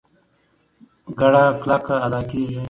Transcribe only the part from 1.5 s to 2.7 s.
کلکه ادا کېږي.